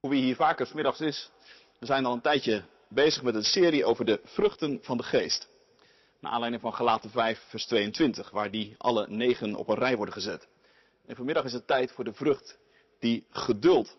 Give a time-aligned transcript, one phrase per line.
[0.00, 1.30] hoe wie hier vaker smiddags is,
[1.78, 5.48] we zijn al een tijdje bezig met een serie over de vruchten van de geest.
[6.20, 10.14] Naar aanleiding van Galaten 5, vers 22, waar die alle negen op een rij worden
[10.14, 10.48] gezet.
[11.06, 12.58] En vanmiddag is het tijd voor de vrucht
[12.98, 13.96] die geduld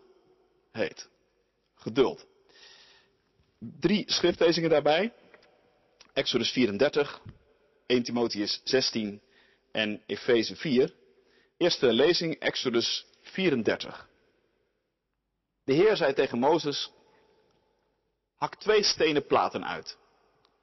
[0.72, 1.10] heet.
[1.76, 2.26] Geduld.
[3.60, 5.14] Drie schriftlezingen daarbij.
[6.14, 7.22] Exodus 34,
[7.86, 9.22] 1 Timotheus 16
[9.72, 10.94] en Efeze 4.
[11.58, 14.09] Eerste lezing, Exodus 34.
[15.70, 16.92] De Heer zei tegen Mozes,
[18.36, 19.98] hak twee stenen platen uit,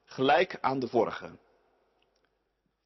[0.05, 1.39] gelijk aan de vorige.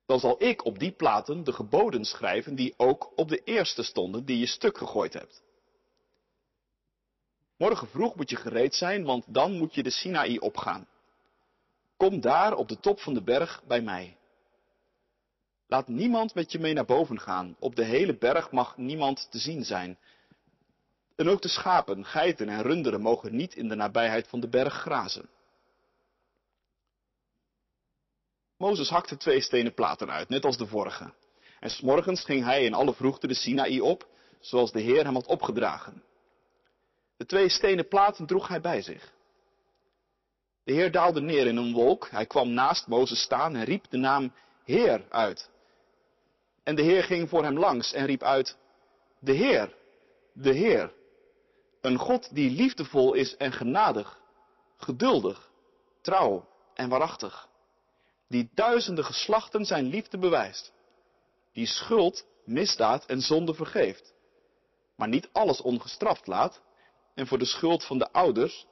[0.07, 4.25] Dan zal ik op die platen de geboden schrijven die ook op de eerste stonden
[4.25, 5.43] die je stuk gegooid hebt.
[7.57, 10.89] Morgen vroeg moet je gereed zijn, want dan moet je de Sinaï opgaan.
[11.97, 14.17] Kom daar op de top van de berg bij mij.
[15.67, 17.57] Laat niemand met je mee naar boven gaan.
[17.59, 19.99] Op de hele berg mag niemand te zien zijn.
[21.21, 24.75] En ook de schapen, geiten en runderen mogen niet in de nabijheid van de berg
[24.75, 25.29] grazen.
[28.57, 31.13] Mozes hakte twee stenen platen uit, net als de vorige.
[31.59, 34.07] En s'morgens ging hij in alle vroegte de Sinaï op,
[34.39, 36.03] zoals de Heer hem had opgedragen.
[37.17, 39.13] De twee stenen platen droeg hij bij zich.
[40.65, 43.97] De Heer daalde neer in een wolk, hij kwam naast Mozes staan en riep de
[43.97, 44.33] naam
[44.65, 45.51] Heer uit.
[46.63, 48.57] En de Heer ging voor hem langs en riep uit,
[49.19, 49.75] De Heer,
[50.33, 50.99] de Heer,
[51.81, 54.21] een God die liefdevol is en genadig,
[54.77, 55.51] geduldig,
[56.01, 57.49] trouw en waarachtig,
[58.29, 60.73] die duizenden geslachten zijn liefde bewijst,
[61.53, 64.15] die schuld, misdaad en zonde vergeeft,
[64.97, 66.61] maar niet alles ongestraft laat
[67.15, 68.67] en voor de schuld van de ouders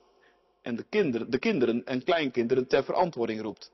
[0.63, 3.73] en de kinderen, de kinderen en kleinkinderen ter verantwoording roept.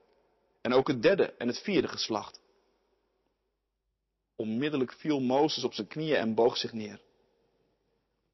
[0.60, 2.40] En ook het derde en het vierde geslacht.
[4.36, 7.00] Onmiddellijk viel Mozes op zijn knieën en boog zich neer.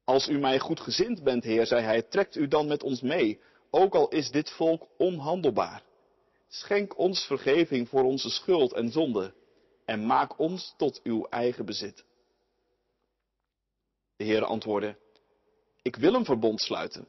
[0.03, 3.39] Als u mij goed gezind bent, Heer, zei hij, trekt u dan met ons mee,
[3.69, 5.83] ook al is dit volk onhandelbaar.
[6.47, 9.33] Schenk ons vergeving voor onze schuld en zonde
[9.85, 12.05] en maak ons tot uw eigen bezit.
[14.15, 14.97] De Heer antwoordde,
[15.81, 17.07] ik wil een verbond sluiten.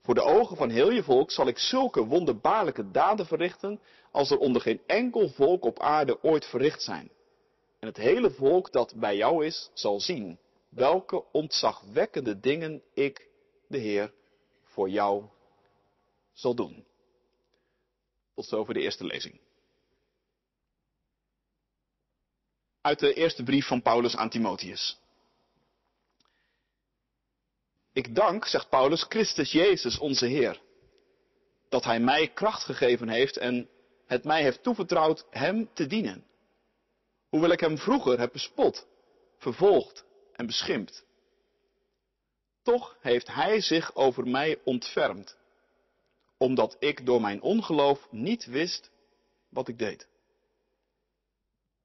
[0.00, 4.38] Voor de ogen van heel je volk zal ik zulke wonderbaarlijke daden verrichten als er
[4.38, 7.10] onder geen enkel volk op aarde ooit verricht zijn.
[7.78, 10.38] En het hele volk dat bij jou is, zal zien
[10.76, 13.28] welke ontzagwekkende dingen ik,
[13.68, 14.12] de Heer,
[14.62, 15.24] voor jou
[16.32, 16.86] zal doen.
[18.34, 19.40] Tot zover de eerste lezing.
[22.80, 24.98] Uit de eerste brief van Paulus aan Timotheus.
[27.92, 30.60] Ik dank, zegt Paulus, Christus Jezus, onze Heer,
[31.68, 33.68] dat Hij mij kracht gegeven heeft en
[34.06, 36.26] het mij heeft toevertrouwd Hem te dienen.
[37.28, 38.86] Hoewel ik Hem vroeger heb bespot,
[39.38, 40.04] vervolgd
[40.36, 41.04] en beschimpt.
[42.62, 45.36] Toch heeft Hij zich over mij ontfermd,
[46.36, 48.90] omdat ik door mijn ongeloof niet wist
[49.48, 50.08] wat ik deed.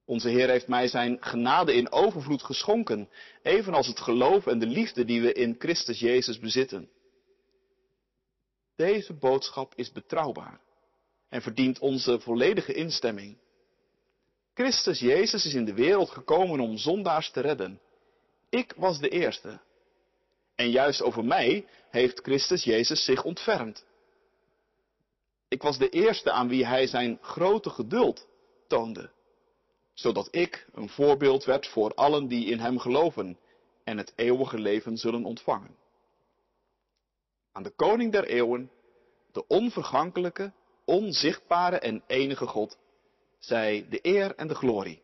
[0.06, 3.10] Onze Heer heeft mij zijn genade in overvloed geschonken,
[3.42, 6.90] evenals het geloof en de liefde die we in Christus Jezus bezitten.
[8.76, 10.60] Deze boodschap is betrouwbaar
[11.30, 13.38] en verdient onze volledige instemming.
[14.54, 17.82] Christus Jezus is in de wereld gekomen om zondaars te redden.
[18.52, 19.60] Ik was de eerste.
[20.56, 23.86] En juist over mij heeft Christus Jezus zich ontfermd.
[25.48, 28.28] Ik was de eerste aan wie hij zijn grote geduld
[28.68, 29.12] toonde
[29.94, 33.38] zodat ik een voorbeeld werd voor allen die in hem geloven
[33.84, 35.76] en het eeuwige leven zullen ontvangen.
[37.52, 38.72] Aan de koning der eeuwen,
[39.32, 40.54] de onvergankelijke,
[40.86, 42.78] onzichtbare en enige God,
[43.40, 45.02] zij de eer en de glorie,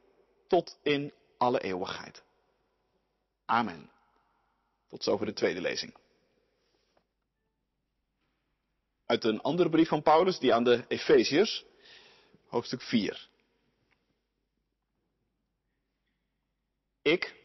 [0.48, 2.24] tot in alle eeuwigheid.
[3.50, 3.90] Amen.
[4.88, 5.96] Tot zover de tweede lezing.
[9.06, 11.66] Uit een andere brief van Paulus, die aan de Efeziërs,
[12.48, 13.30] hoofdstuk 4.
[17.02, 17.36] Ik,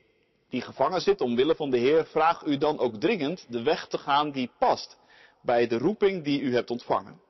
[0.48, 3.98] die gevangen zit omwille van de Heer, vraag u dan ook dringend de weg te
[3.98, 4.98] gaan die past
[5.40, 7.20] bij de roeping die u hebt ontvangen.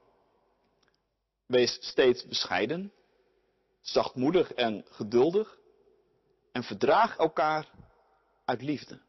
[1.47, 2.93] Wees steeds bescheiden,
[3.81, 5.59] zachtmoedig en geduldig
[6.53, 7.71] en verdraag elkaar
[8.53, 9.01] uit liefde.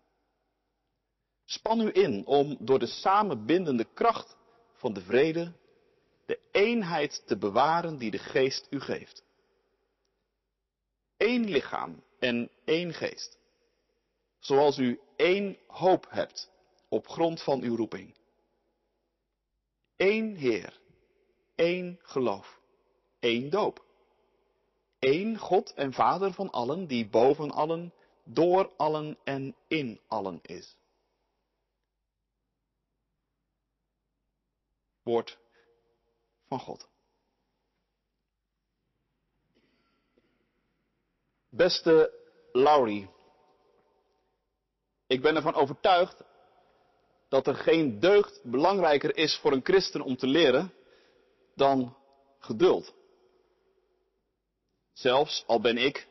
[1.46, 4.38] Span u in om door de samenbindende kracht
[4.74, 5.54] van de vrede
[6.26, 9.24] de eenheid te bewaren die de geest u geeft.
[11.18, 13.38] Eén lichaam en één geest.
[14.40, 16.50] Zoals u één hoop hebt
[16.90, 18.16] op grond van uw roeping.
[19.98, 20.80] Eén Heer,
[21.56, 22.60] één geloof,
[23.20, 23.86] één doop.
[25.00, 27.94] Eén God en Vader van allen, die boven allen,
[28.24, 30.76] door allen en in allen is.
[35.04, 35.38] woord
[36.48, 36.88] van God.
[41.50, 42.14] Beste
[42.52, 43.10] Laurie,
[45.08, 46.24] ik ben ervan overtuigd
[47.30, 50.74] dat er geen deugd belangrijker is voor een christen om te leren
[51.56, 51.98] dan
[52.40, 52.94] geduld.
[54.94, 56.08] Zelfs al ben ik,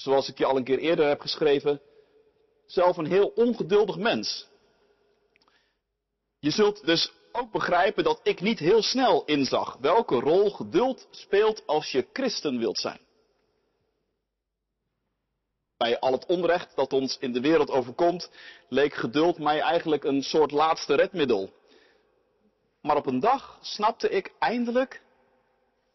[0.00, 1.80] zoals ik je al een keer eerder heb geschreven,
[2.66, 4.48] zelf een heel ongeduldig mens.
[6.38, 11.66] Je zult dus ook begrijpen dat ik niet heel snel inzag welke rol geduld speelt
[11.66, 13.00] als je christen wilt zijn.
[15.76, 18.30] Bij al het onrecht dat ons in de wereld overkomt,
[18.68, 21.52] leek geduld mij eigenlijk een soort laatste redmiddel.
[22.82, 25.02] Maar op een dag snapte ik eindelijk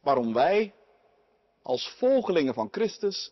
[0.02, 0.74] waarom wij
[1.62, 3.32] als volgelingen van Christus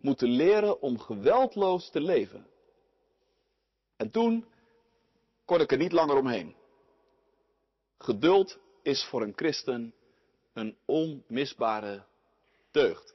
[0.00, 2.46] moeten leren om geweldloos te leven.
[3.96, 4.46] En toen
[5.44, 6.56] kon ik er niet langer omheen.
[7.98, 9.94] Geduld is voor een christen
[10.52, 12.02] een onmisbare
[12.70, 13.14] deugd.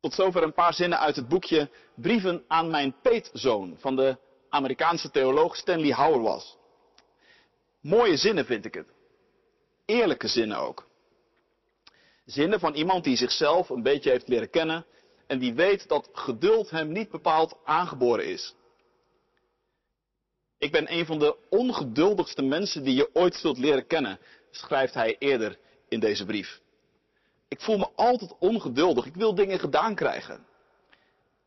[0.00, 4.16] Tot zover een paar zinnen uit het boekje Brieven aan mijn peetzoon van de
[4.48, 6.56] Amerikaanse theoloog Stanley Hauerwas.
[7.80, 8.88] Mooie zinnen vind ik het.
[9.84, 10.86] Eerlijke zinnen ook.
[12.24, 14.86] Zinnen van iemand die zichzelf een beetje heeft leren kennen
[15.26, 18.54] en die weet dat geduld hem niet bepaald aangeboren is.
[20.58, 24.18] Ik ben een van de ongeduldigste mensen die je ooit zult leren kennen,
[24.50, 26.62] schrijft hij eerder in deze brief.
[27.48, 29.06] Ik voel me altijd ongeduldig.
[29.06, 30.46] Ik wil dingen gedaan krijgen.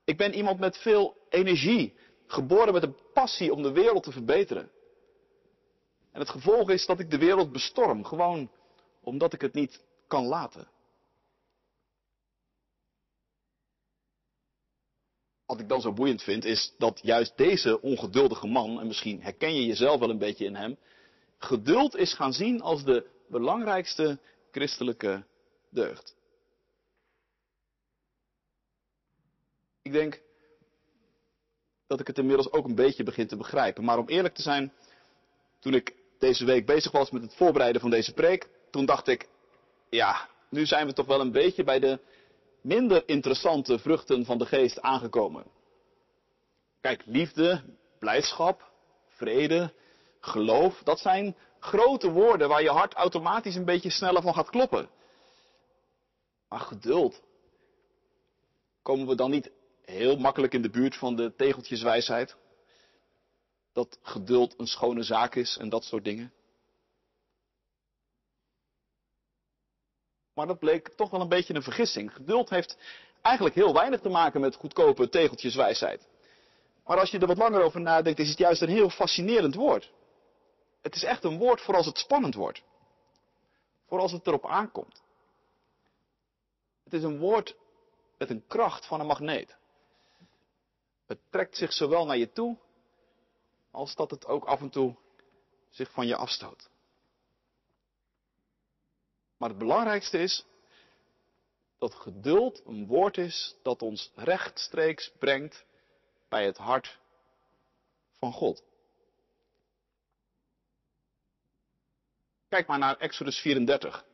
[0.05, 1.93] Ik ben iemand met veel energie,
[2.27, 4.71] geboren met een passie om de wereld te verbeteren.
[6.11, 8.51] En het gevolg is dat ik de wereld bestorm, gewoon
[9.01, 10.67] omdat ik het niet kan laten.
[15.45, 19.55] Wat ik dan zo boeiend vind, is dat juist deze ongeduldige man, en misschien herken
[19.55, 20.77] je jezelf wel een beetje in hem,
[21.37, 24.19] geduld is gaan zien als de belangrijkste
[24.51, 25.25] christelijke
[25.69, 26.15] deugd.
[29.81, 30.21] Ik denk
[31.87, 33.83] dat ik het inmiddels ook een beetje begin te begrijpen.
[33.83, 34.73] Maar om eerlijk te zijn,
[35.59, 39.27] toen ik deze week bezig was met het voorbereiden van deze preek, toen dacht ik,
[39.89, 41.99] ja, nu zijn we toch wel een beetje bij de
[42.61, 45.45] minder interessante vruchten van de geest aangekomen.
[46.81, 47.63] Kijk, liefde,
[47.99, 48.71] blijdschap,
[49.07, 49.73] vrede,
[50.19, 54.89] geloof, dat zijn grote woorden waar je hart automatisch een beetje sneller van gaat kloppen.
[56.49, 57.21] Maar geduld.
[58.81, 59.51] Komen we dan niet
[59.85, 62.35] heel makkelijk in de buurt van de tegeltjeswijsheid?
[63.73, 66.33] Dat geduld een schone zaak is en dat soort dingen.
[70.37, 72.13] Maar dat bleek toch wel een beetje een vergissing.
[72.13, 72.77] Geduld heeft
[73.21, 76.07] eigenlijk heel weinig te maken met goedkope tegeltjeswijsheid.
[76.85, 79.91] Maar als je er wat langer over nadenkt, is het juist een heel fascinerend woord.
[80.81, 82.61] Het is echt een woord voor als het spannend wordt.
[83.87, 85.01] Voor als het erop aankomt.
[86.83, 87.55] Het is een woord
[88.17, 89.55] met een kracht van een magneet.
[91.05, 92.57] Het trekt zich zowel naar je toe,
[93.71, 94.95] als dat het ook af en toe
[95.69, 96.69] zich van je afstoot.
[99.37, 100.45] Maar het belangrijkste is
[101.77, 105.65] dat geduld een woord is dat ons rechtstreeks brengt
[106.29, 106.99] bij het hart
[108.17, 108.63] van God.
[112.49, 114.05] Kijk maar naar Exodus 34.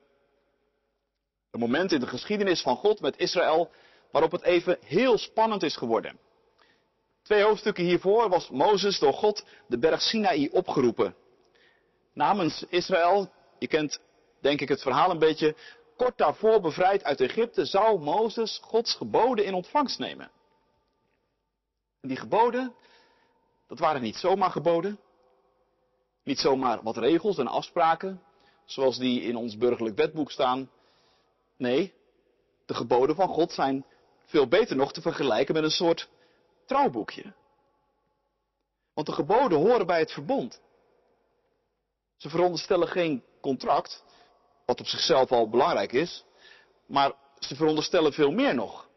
[1.51, 3.71] Een moment in de geschiedenis van God met Israël
[4.11, 6.19] waarop het even heel spannend is geworden.
[7.21, 11.15] Twee hoofdstukken hiervoor was Mozes door God de berg Sinaï opgeroepen.
[12.13, 13.99] Namens Israël, je kent
[14.43, 15.55] denk ik het verhaal een beetje,
[15.97, 20.31] kort daarvoor bevrijd uit Egypte, zou Mozes Gods geboden in ontvangst nemen.
[22.01, 22.75] En die geboden,
[23.67, 24.99] dat waren niet zomaar geboden,
[26.23, 28.21] niet zomaar wat regels en afspraken,
[28.65, 30.69] zoals die in ons burgerlijk wetboek staan.
[31.57, 31.93] Nee,
[32.65, 33.85] de geboden van God zijn
[34.25, 36.09] veel beter nog te vergelijken met een soort
[36.65, 37.33] trouwboekje.
[38.93, 40.61] Want de geboden horen bij het verbond.
[42.17, 44.03] Ze veronderstellen geen contract,
[44.65, 46.25] wat op zichzelf al belangrijk is,
[46.85, 48.89] maar ze veronderstellen veel meer nog.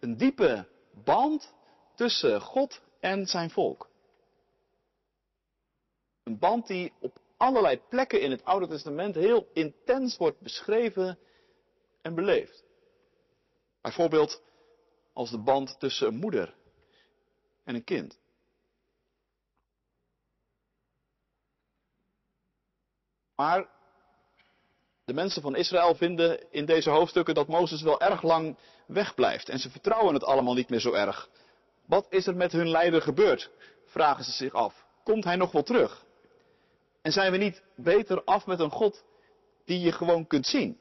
[0.00, 0.68] Een diepe
[1.04, 1.54] band
[1.94, 3.88] tussen God en zijn volk.
[6.22, 11.18] Een band die op allerlei plekken in het Oude Testament heel intens wordt beschreven
[12.02, 12.64] en beleefd.
[13.80, 14.42] Bijvoorbeeld
[15.12, 16.54] als de band tussen een moeder
[17.64, 18.18] en een kind.
[23.34, 23.68] Maar
[25.08, 29.58] de mensen van Israël vinden in deze hoofdstukken dat Mozes wel erg lang wegblijft en
[29.58, 31.28] ze vertrouwen het allemaal niet meer zo erg.
[31.86, 33.50] Wat is er met hun leider gebeurd?
[33.86, 34.84] Vragen ze zich af.
[35.04, 36.04] komt hij nog wel terug?
[37.02, 39.04] En zijn we niet beter af met een God
[39.64, 40.78] die je gewoon kunt zien?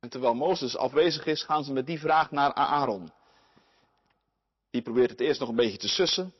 [0.00, 3.12] En terwijl Mozes afwezig is, gaan ze met die vraag naar Aaron.
[4.70, 6.34] Die probeert het eerst nog een beetje te sussen.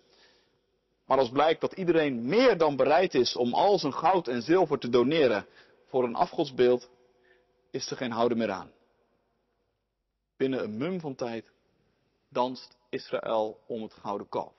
[1.13, 4.79] Maar als blijkt dat iedereen meer dan bereid is om al zijn goud en zilver
[4.79, 5.47] te doneren
[5.87, 6.91] voor een afgodsbeeld,
[7.71, 8.73] is er geen houden meer aan.
[10.37, 11.53] Binnen een mum van tijd
[12.29, 14.55] danst Israël om het gouden kalf.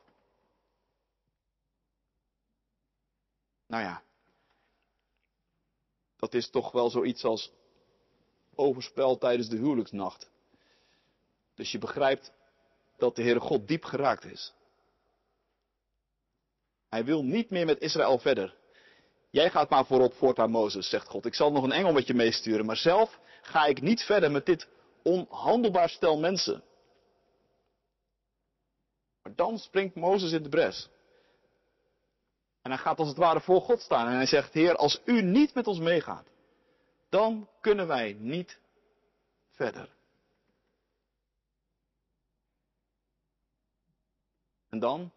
[3.67, 4.03] Nou ja,
[6.17, 7.51] dat is toch wel zoiets als
[8.55, 10.29] overspel tijdens de huwelijksnacht.
[11.55, 12.31] Dus je begrijpt
[12.97, 14.53] dat de Heere God diep geraakt is.
[16.93, 18.55] Hij wil niet meer met Israël verder.
[19.29, 21.25] Jij gaat maar voorop voort aan Mozes, zegt God.
[21.25, 24.45] Ik zal nog een engel met je meesturen, maar zelf ga ik niet verder met
[24.45, 24.67] dit
[25.03, 26.63] onhandelbaar stel mensen.
[29.21, 30.89] Maar dan springt Mozes in de bres.
[32.61, 35.21] En hij gaat als het ware voor God staan en hij zegt, Heer, als u
[35.21, 36.27] niet met ons meegaat,
[37.09, 38.59] dan kunnen wij niet
[39.51, 39.89] verder.
[44.69, 45.11] En dan,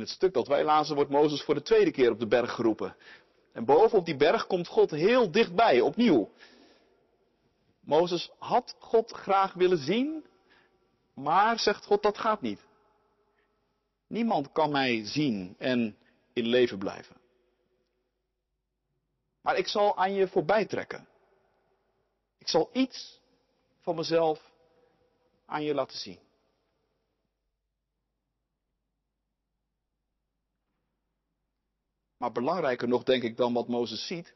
[0.00, 2.52] in het stuk dat wij lazen, wordt Mozes voor de tweede keer op de berg
[2.52, 2.96] geroepen.
[3.52, 6.30] En boven op die berg komt God heel dichtbij, opnieuw.
[7.80, 10.24] Mozes had God graag willen zien,
[11.14, 12.60] maar zegt God, dat gaat niet.
[14.06, 15.96] Niemand kan mij zien en
[16.32, 17.16] in leven blijven.
[19.42, 21.08] Maar ik zal aan je voorbij trekken.
[22.38, 23.20] Ik zal iets
[23.80, 24.50] van mezelf
[25.46, 26.18] aan je laten zien.
[32.20, 34.34] Maar belangrijker nog, denk ik, dan wat Mozes ziet,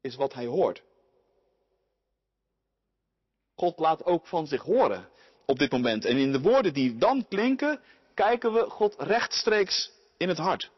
[0.00, 0.82] is wat hij hoort.
[3.54, 5.08] God laat ook van zich horen
[5.46, 6.04] op dit moment.
[6.04, 7.80] En in de woorden die dan klinken,
[8.14, 10.70] kijken we God rechtstreeks in het hart.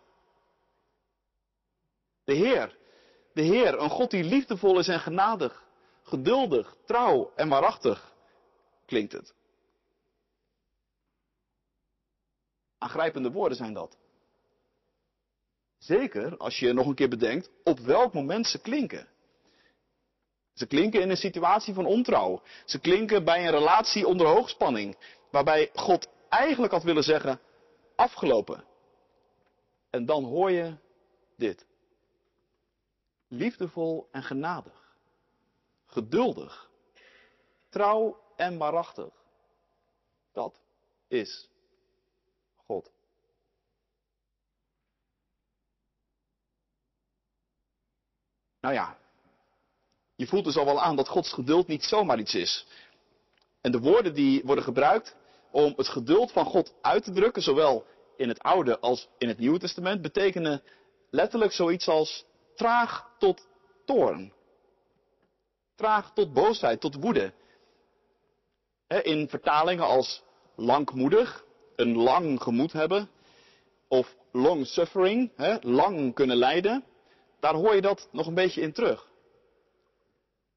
[2.25, 2.79] De Heer,
[3.33, 5.65] de Heer, een God die liefdevol is en genadig,
[6.03, 8.15] geduldig, trouw en waarachtig,
[8.87, 9.35] klinkt het.
[12.79, 13.97] Aangrijpende woorden zijn dat.
[15.79, 19.09] Zeker als je nog een keer bedenkt op welk moment ze klinken.
[20.55, 22.43] Ze klinken in een situatie van ontrouw.
[22.65, 24.97] Ze klinken bij een relatie onder hoogspanning.
[25.31, 27.41] Waarbij God eigenlijk had willen zeggen,
[27.95, 28.65] afgelopen.
[29.91, 30.77] En dan hoor je
[31.37, 31.67] dit.
[33.29, 34.97] Liefdevol en genadig.
[35.87, 36.71] Geduldig.
[37.69, 39.13] Trouw en waarachtig.
[40.33, 40.61] Dat
[41.09, 41.49] is
[42.67, 42.91] God.
[48.61, 48.99] Nou ja,
[50.17, 52.67] je voelt dus al wel aan dat Gods geduld niet zomaar iets is.
[53.61, 55.17] En de woorden die worden gebruikt
[55.51, 57.85] om het geduld van God uit te drukken, zowel
[58.17, 60.63] in het Oude als in het Nieuwe Testament, betekenen
[61.11, 62.25] letterlijk zoiets als
[62.55, 63.49] traag tot
[63.85, 64.33] toorn.
[65.75, 67.33] Traag tot boosheid, tot woede.
[69.03, 70.23] In vertalingen als
[70.57, 71.45] langmoedig,
[71.77, 73.11] een lang gemoed hebben,
[73.89, 76.85] of long suffering, lang kunnen lijden,
[77.41, 79.09] daar hoor je dat nog een beetje in terug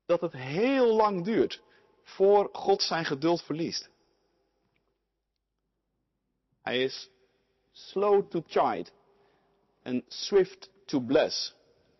[0.06, 1.62] dat het heel lang duurt
[2.04, 3.90] voor God zijn geduld verliest.
[6.62, 7.10] Hij is
[7.72, 8.90] slow to chide
[9.82, 11.56] en swift to bless,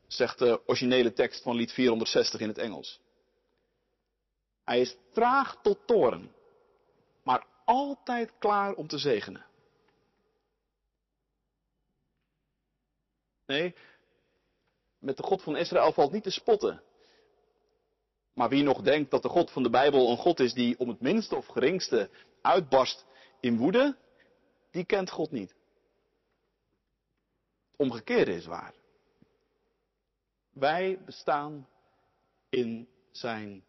[0.08, 3.00] zegt de originele tekst van lied 460 in het Engels.
[4.64, 6.36] Hij is traag tot toren,
[7.24, 9.46] maar altijd klaar om te zegenen.
[13.46, 13.76] Nee,
[15.02, 16.82] met de God van Israël valt niet te spotten.
[18.34, 20.90] Maar wie nog denkt dat de God van de Bijbel een God is die om
[20.90, 22.10] het minste of geringste
[22.42, 23.06] uitbarst
[23.40, 23.98] in woede,
[24.72, 25.50] die kent God niet.
[27.72, 28.74] Het omgekeerde is waar.
[30.52, 31.68] Wij bestaan
[32.50, 33.64] in zijn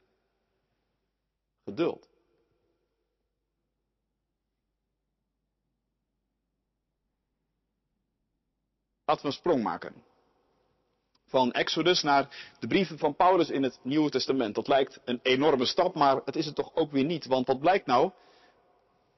[1.65, 2.09] geduld.
[9.05, 10.11] Laten we een sprong maken
[11.33, 14.55] van Exodus naar de brieven van Paulus in het Nieuwe Testament.
[14.55, 17.27] Dat lijkt een enorme stap, maar het is het toch ook weer niet.
[17.27, 18.11] Want wat blijkt nou?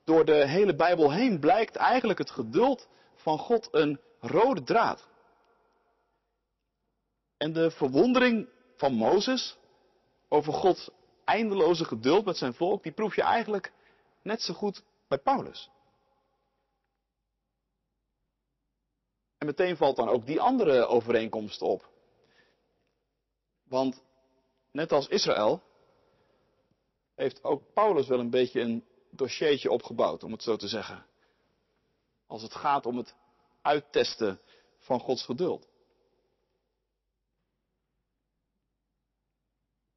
[0.05, 5.09] Door de hele Bijbel heen blijkt eigenlijk het geduld van God een rode draad.
[7.37, 9.57] En de verwondering van Mozes
[10.29, 10.91] over Gods
[11.25, 13.73] eindeloze geduld met zijn volk, die proef je eigenlijk
[14.23, 15.71] net zo goed bij Paulus.
[19.39, 21.93] En meteen valt dan ook die andere overeenkomst op.
[23.65, 24.03] Want
[24.71, 25.63] net als Israël
[27.15, 31.07] heeft ook Paulus wel een beetje een dossiertje opgebouwd, om het zo te zeggen.
[32.27, 33.15] Als het gaat om het
[33.63, 34.41] uittesten
[34.79, 35.69] van Gods geduld.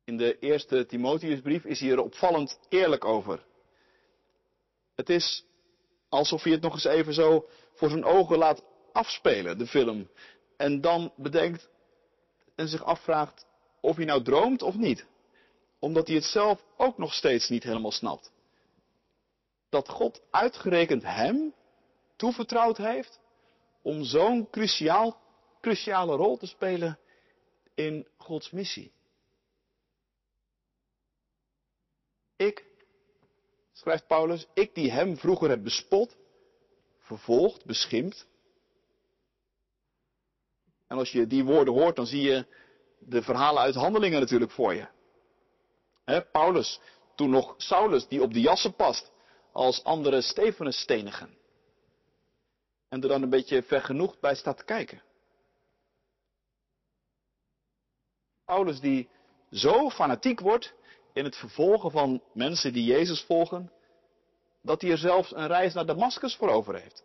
[0.04, 3.46] In de eerste Timotheusbrief is hij er opvallend eerlijk over.
[4.96, 5.46] Het is
[6.10, 10.10] alsof hij het nog eens even zo voor zijn ogen laat afspelen, de film.
[10.58, 11.70] En dan bedenkt
[12.56, 13.46] en zich afvraagt
[13.88, 15.06] of hij nou droomt of niet.
[15.80, 18.32] Omdat hij het zelf ook nog steeds niet helemaal snapt.
[19.70, 21.54] Dat God uitgerekend hem
[22.16, 23.20] toevertrouwd heeft
[23.82, 25.22] om zo'n cruciaal,
[25.62, 27.00] cruciale rol te spelen
[27.76, 28.92] in Gods missie.
[32.36, 32.66] Ik,
[33.74, 36.18] schrijft Paulus, ik die hem vroeger heb bespot,
[37.00, 38.28] vervolgd, beschimpt.
[40.88, 42.66] En als je die woorden hoort, dan zie je
[43.00, 44.88] de verhalen uit handelingen natuurlijk voor je.
[46.32, 46.80] Paulus,
[47.16, 49.12] toen nog Saulus, die op de jassen past,
[49.52, 51.38] als andere Stefanus stenigen.
[52.90, 55.02] En er dan een beetje vergenoegd bij staat te kijken.
[58.46, 59.10] Paulus die
[59.52, 60.74] zo fanatiek wordt
[61.14, 63.72] in het vervolgen van mensen die Jezus volgen,
[64.62, 67.04] dat hij er zelfs een reis naar Damascus voor over heeft.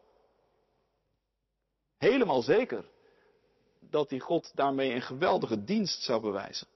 [1.98, 2.84] Helemaal zeker
[3.92, 6.66] dat hij God daarmee een geweldige dienst zou bewijzen.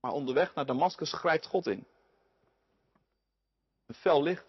[0.00, 1.86] Maar onderweg naar Damascus grijpt God in.
[3.86, 4.46] Een fel licht,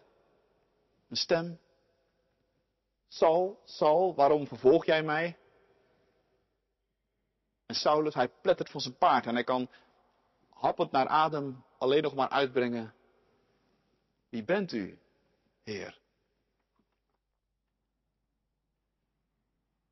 [1.09, 1.59] een stem.
[3.07, 5.37] Saul, Saul, waarom vervolg jij mij?
[7.65, 9.69] En Saulus, hij plettert van zijn paard en hij kan
[10.49, 12.93] happend naar adem alleen nog maar uitbrengen.
[14.29, 14.99] Wie bent u,
[15.63, 15.99] Heer?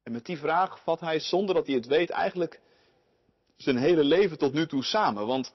[0.06, 2.62] En met die vraag vat hij, zonder dat hij het weet, eigenlijk
[3.58, 5.28] zijn hele leven tot nu toe samen.
[5.28, 5.54] Want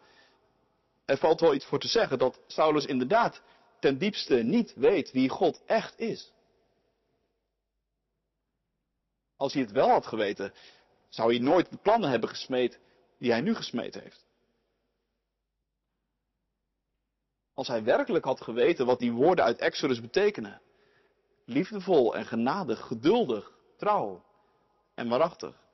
[1.05, 3.43] er valt wel iets voor te zeggen dat Saulus inderdaad
[3.81, 6.33] ten diepste niet weet wie God echt is.
[9.37, 10.53] Als hij het wel had geweten,
[11.09, 12.79] zou hij nooit de plannen hebben gesmeed
[13.19, 14.27] die hij nu gesmeed heeft.
[17.55, 20.61] Als hij werkelijk had geweten wat die woorden uit Exodus betekenen.
[21.45, 24.29] Liefdevol en genadig, geduldig, trouw
[24.95, 25.69] en waarachtig.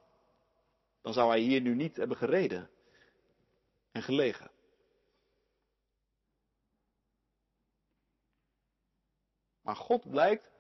[1.02, 2.70] Dan zou hij hier nu niet hebben gereden
[3.92, 4.50] en gelegen.
[9.62, 10.50] Maar God blijkt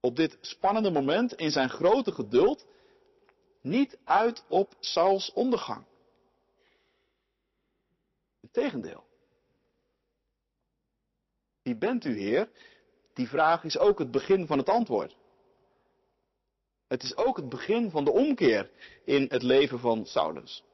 [0.00, 2.66] op dit spannende moment in zijn grote geduld
[3.60, 5.86] niet uit op Sauls ondergang.
[8.40, 9.04] Integendeel.
[11.62, 12.50] Wie bent u, Heer?
[13.12, 15.16] Die vraag is ook het begin van het antwoord.
[16.92, 18.70] Het is ook het begin van de omkeer
[19.04, 20.64] in het leven van Saulus.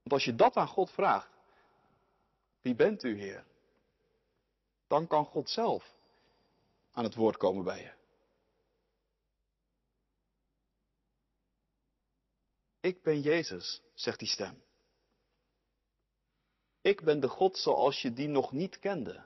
[0.00, 1.30] Want als je dat aan God vraagt,
[2.60, 3.44] wie bent u, Heer?
[4.86, 5.94] Dan kan God zelf
[6.92, 7.92] aan het woord komen bij je.
[12.80, 14.62] Ik ben Jezus, zegt die stem.
[16.80, 19.24] Ik ben de God zoals je die nog niet kende.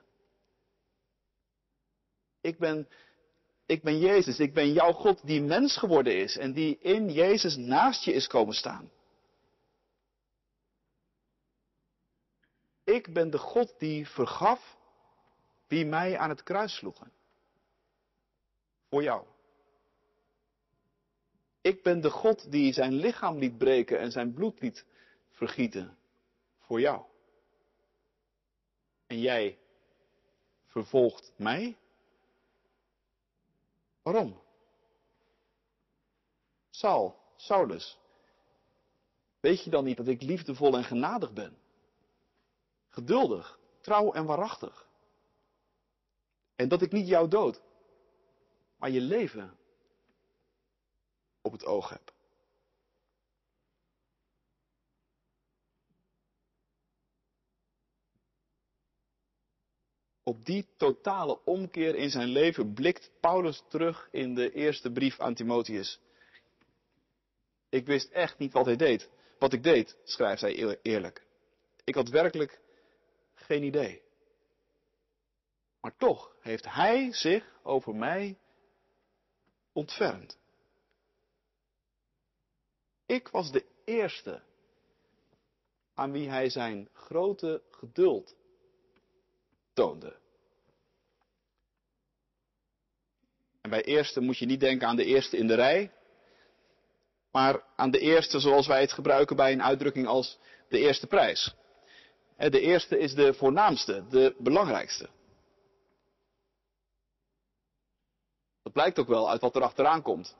[2.41, 2.87] Ik ben,
[3.67, 7.55] ik ben Jezus, ik ben jouw God die mens geworden is en die in Jezus
[7.55, 8.91] naast je is komen staan.
[12.83, 14.77] Ik ben de God die vergaf
[15.67, 17.11] wie mij aan het kruis sloegen.
[18.89, 19.25] Voor jou.
[21.61, 24.85] Ik ben de God die zijn lichaam liet breken en zijn bloed liet
[25.29, 25.97] vergieten.
[26.59, 27.05] Voor jou.
[29.07, 29.57] En jij
[30.65, 31.77] vervolgt mij?
[34.07, 34.41] Waarom?
[36.69, 37.97] Saul, Saulus,
[39.39, 41.57] weet je dan niet dat ik liefdevol en genadig ben?
[42.89, 44.87] Geduldig, trouw en waarachtig.
[46.55, 47.61] En dat ik niet jou dood,
[48.77, 49.57] maar je leven
[51.41, 52.13] op het oog heb.
[60.27, 65.33] Op die totale omkeer in zijn leven blikt Paulus terug in de eerste brief aan
[65.33, 65.99] Timotheus.
[67.69, 69.09] Ik wist echt niet wat hij deed.
[69.39, 71.25] Wat ik deed, schrijft hij eerlijk.
[71.83, 72.59] Ik had werkelijk
[73.33, 74.01] geen idee.
[75.81, 78.37] Maar toch heeft hij zich over mij
[79.71, 80.37] ontfermd.
[83.05, 84.43] Ik was de eerste
[85.93, 88.35] aan wie hij zijn grote geduld
[89.77, 90.15] toonde.
[93.61, 95.91] En bij eerste moet je niet denken aan de eerste in de rij,
[97.31, 101.55] maar aan de eerste zoals wij het gebruiken bij een uitdrukking als de eerste prijs.
[102.37, 105.09] De eerste is de voornaamste, de belangrijkste.
[108.63, 110.35] Dat blijkt ook wel uit wat er achteraan komt.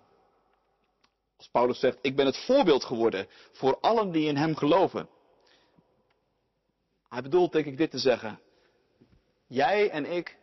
[1.37, 5.09] Als Paulus zegt, ik ben het voorbeeld geworden voor allen die in hem geloven.
[7.09, 8.39] Hij bedoelt denk ik dit te zeggen.
[9.47, 10.37] Jij en ik,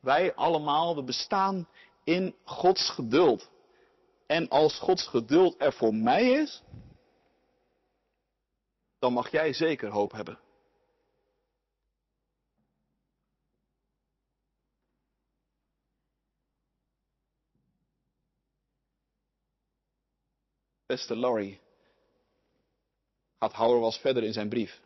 [0.00, 1.68] wij allemaal, we bestaan
[2.04, 3.50] in Gods geduld.
[4.26, 6.62] En als Gods geduld er voor mij is,
[8.98, 10.38] dan mag jij zeker hoop hebben.
[20.86, 21.60] Beste Laurie,
[23.38, 24.80] gaat Houwer was verder in zijn brief.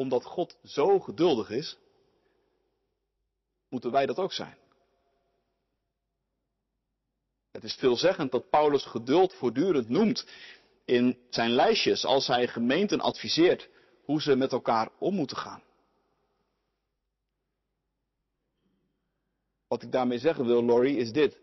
[0.00, 1.78] Omdat God zo geduldig is,
[3.68, 4.56] moeten wij dat ook zijn.
[7.50, 10.26] Het is veelzeggend dat Paulus geduld voortdurend noemt
[10.84, 13.68] in zijn lijstjes als hij gemeenten adviseert
[14.04, 15.62] hoe ze met elkaar om moeten gaan.
[19.68, 21.38] Wat ik daarmee zeggen wil, Laurie, is dit.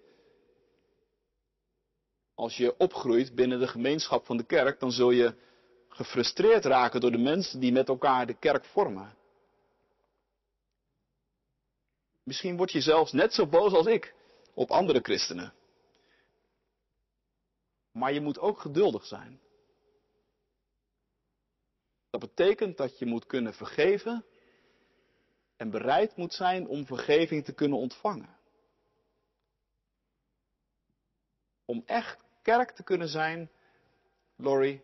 [2.36, 5.36] Als je opgroeit binnen de gemeenschap van de kerk, dan zul je
[5.98, 9.16] gefrustreerd raken door de mensen die met elkaar de kerk vormen.
[12.24, 14.16] Misschien word je zelfs net zo boos als ik
[14.54, 15.54] op andere christenen.
[17.92, 19.40] Maar je moet ook geduldig zijn.
[22.10, 24.26] Dat betekent dat je moet kunnen vergeven
[25.56, 28.38] en bereid moet zijn om vergeving te kunnen ontvangen.
[31.66, 33.52] Om echt kerk te kunnen zijn,
[34.36, 34.82] Lori,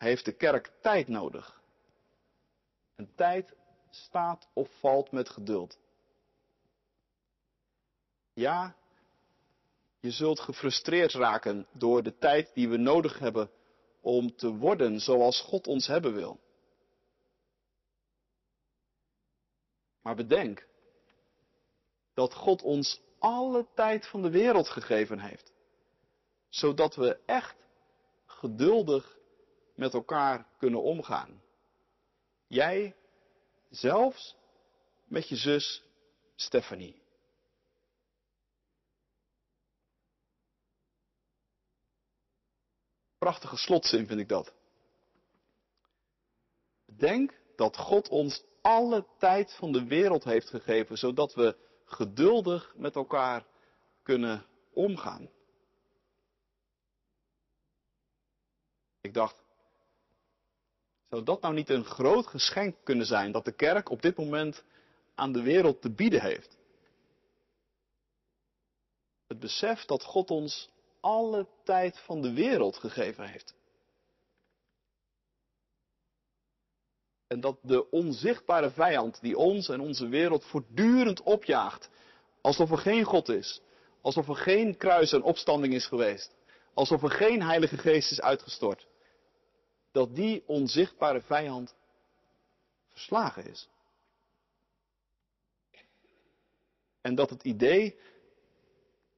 [0.00, 1.60] heeft de kerk tijd nodig.
[2.96, 3.54] En tijd
[3.90, 5.78] staat of valt met geduld.
[8.32, 8.76] Ja,
[10.00, 13.50] je zult gefrustreerd raken door de tijd die we nodig hebben
[14.00, 16.40] om te worden zoals God ons hebben wil.
[20.02, 20.66] Maar bedenk
[22.14, 25.52] dat God ons alle tijd van de wereld gegeven heeft
[26.48, 27.56] zodat we echt
[28.26, 29.18] geduldig
[29.80, 31.42] met elkaar kunnen omgaan.
[32.46, 32.96] Jij
[33.70, 34.36] zelfs
[35.04, 35.82] met je zus
[36.34, 37.02] Stephanie.
[43.18, 44.52] Prachtige slotzin vind ik dat.
[46.86, 52.94] Denk dat God ons alle tijd van de wereld heeft gegeven, zodat we geduldig met
[52.94, 53.46] elkaar
[54.02, 55.30] kunnen omgaan.
[59.00, 59.48] Ik dacht,
[61.10, 64.64] zou dat nou niet een groot geschenk kunnen zijn dat de kerk op dit moment
[65.14, 66.56] aan de wereld te bieden heeft?
[69.26, 70.70] Het besef dat God ons
[71.00, 73.54] alle tijd van de wereld gegeven heeft.
[77.26, 81.90] En dat de onzichtbare vijand die ons en onze wereld voortdurend opjaagt,
[82.40, 83.60] alsof er geen God is,
[84.00, 86.34] alsof er geen kruis en opstanding is geweest,
[86.74, 88.86] alsof er geen Heilige Geest is uitgestort,
[89.92, 91.74] dat die onzichtbare vijand
[92.88, 93.68] verslagen is.
[97.00, 97.98] En dat het idee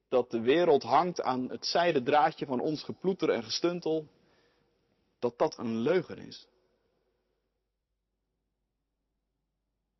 [0.09, 4.07] dat de wereld hangt aan het zijde draadje van ons geploeter en gestuntel,
[5.19, 6.49] dat dat een leugen is.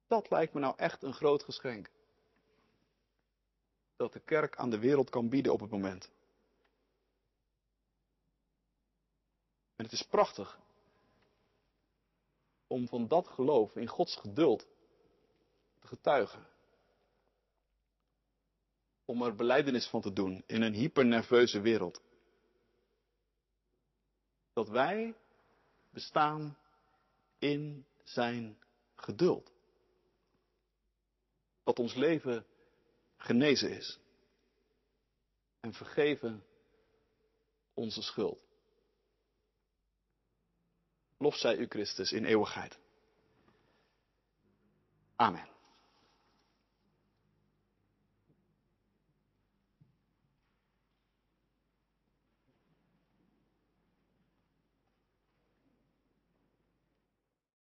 [0.07, 1.91] Dat lijkt me nou echt een groot geschenk.
[3.97, 6.11] Dat de kerk aan de wereld kan bieden op het moment.
[9.83, 10.59] En het is prachtig
[12.67, 14.67] om van dat geloof in Gods geduld
[15.81, 16.47] te getuigen.
[19.05, 22.01] Om er beleidenis van te doen in een hypernerveuze wereld.
[24.53, 25.15] Dat wij
[25.91, 26.59] bestaan
[27.39, 28.59] in zijn
[28.95, 29.53] geduld.
[31.65, 32.47] Dat ons leven
[33.17, 33.99] genezen is.
[35.61, 36.45] En vergeven
[37.75, 38.52] onze schuld.
[41.23, 42.79] Lof zij u Christus in eeuwigheid.
[45.17, 45.52] Amen.